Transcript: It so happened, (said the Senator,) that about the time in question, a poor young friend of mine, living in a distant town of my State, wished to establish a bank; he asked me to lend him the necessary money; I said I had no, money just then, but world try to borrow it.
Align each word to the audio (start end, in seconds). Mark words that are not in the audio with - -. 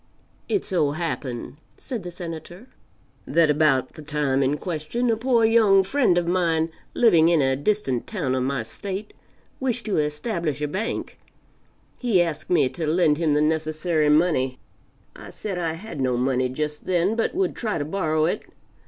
It 0.49 0.65
so 0.65 0.93
happened, 0.93 1.57
(said 1.77 2.01
the 2.01 2.09
Senator,) 2.09 2.65
that 3.27 3.51
about 3.51 3.93
the 3.93 4.01
time 4.01 4.41
in 4.41 4.57
question, 4.57 5.11
a 5.11 5.15
poor 5.15 5.45
young 5.45 5.83
friend 5.83 6.17
of 6.17 6.25
mine, 6.25 6.71
living 6.95 7.29
in 7.29 7.39
a 7.39 7.55
distant 7.55 8.07
town 8.07 8.33
of 8.33 8.41
my 8.41 8.63
State, 8.63 9.13
wished 9.59 9.85
to 9.85 9.97
establish 9.99 10.59
a 10.59 10.67
bank; 10.67 11.19
he 11.99 12.19
asked 12.19 12.49
me 12.49 12.67
to 12.69 12.87
lend 12.87 13.19
him 13.19 13.35
the 13.35 13.41
necessary 13.41 14.09
money; 14.09 14.57
I 15.15 15.29
said 15.29 15.59
I 15.59 15.73
had 15.73 16.01
no, 16.01 16.17
money 16.17 16.49
just 16.49 16.87
then, 16.87 17.15
but 17.15 17.35
world 17.35 17.55
try 17.55 17.77
to 17.77 17.85
borrow 17.85 18.25
it. 18.25 18.41